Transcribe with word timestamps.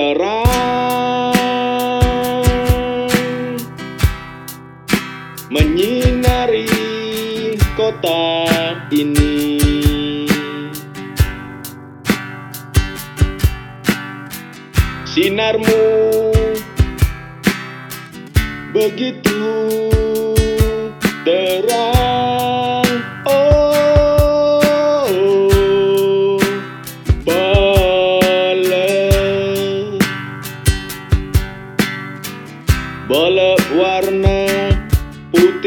terang 0.00 1.36
menyinari 5.52 6.64
kota 7.76 8.48
ini. 8.88 9.60
Sinarmu 15.04 15.84
begitu 18.72 19.44
terang 21.28 21.79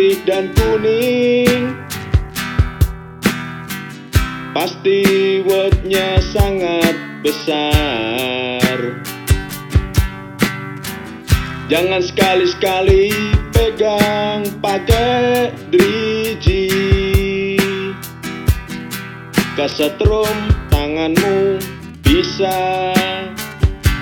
putih 0.00 0.16
dan 0.24 0.48
kuning. 0.56 1.76
Pasti 4.56 5.04
wordnya 5.44 6.16
sangat 6.32 6.96
besar. 7.20 8.96
Jangan 11.68 12.00
sekali-sekali 12.00 13.12
pegang 13.52 14.48
pakai 14.64 15.52
driji. 15.68 16.72
Kesetrum 19.52 20.32
tanganmu 20.72 21.60
bisa 22.00 22.56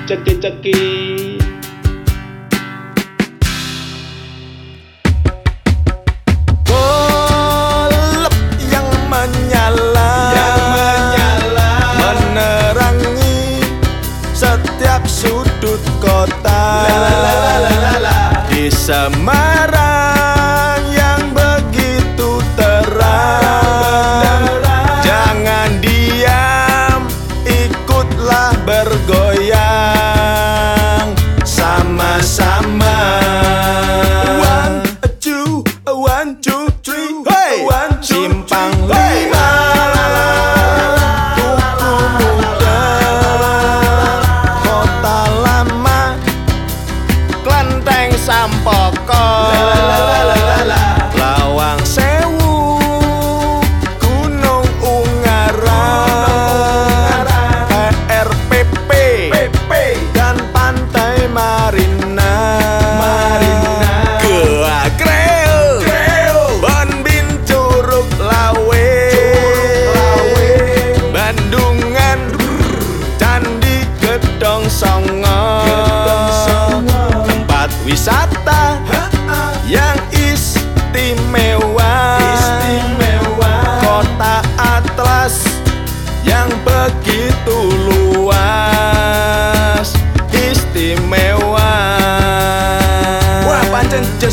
cekik-cekik 0.06 1.37
Semarang 18.88 20.80
yang 20.88 21.20
begitu 21.36 22.40
terang. 22.56 24.48
Jangan 25.04 25.76
diam, 25.76 27.04
ikutlah 27.44 28.56
bergoyang 28.64 29.68
sama-sama. 31.44 32.96
One, 34.40 34.80
two, 35.20 35.68
one, 35.84 36.40
two, 36.40 36.72
three, 36.80 37.12
hey. 37.28 37.68
One, 37.68 38.00
two, 38.00 38.24
Simpang 38.24 38.72
lima, 38.88 38.97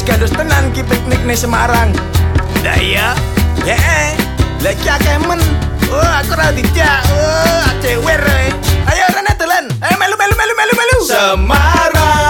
gandos 0.06 0.32
tenan 0.32 0.70
ki 0.72 0.82
piknik 0.86 1.22
nih 1.26 1.36
Semarang. 1.36 1.90
Lah 2.64 2.78
iya, 2.78 3.14
heeh. 3.66 4.14
Lagi 4.62 4.86
akeh 4.86 5.18
men. 5.22 5.42
Oh, 5.90 6.02
aku 6.02 6.34
ra 6.34 6.50
dijak. 6.50 7.02
Oh, 7.10 7.70
acewer. 7.70 8.22
eh. 8.22 8.50
Ayo 8.90 9.06
rene 9.14 9.34
dolan. 9.38 9.66
Ayo 9.82 9.96
melu 9.98 10.16
melu 10.18 10.34
melu 10.34 10.54
melu 10.54 10.74
melu. 10.74 10.98
Semarang 11.06 12.26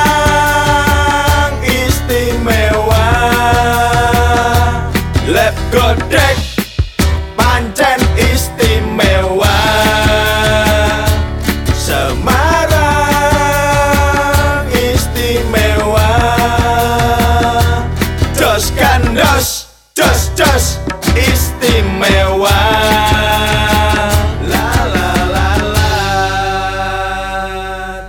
istimewa. 1.63 3.07
Lep 5.25 5.55
godek 5.71 6.34
jos 20.15 20.31
jos 20.39 20.79
istimewa. 21.15 22.49
La 24.47 24.67
la 24.95 25.11
la 25.35 25.47
la. 25.75 25.91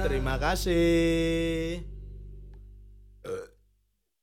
Terima 0.07 0.39
kasih. 0.39 1.96